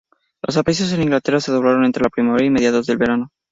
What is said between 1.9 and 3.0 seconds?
la primavera y mediados del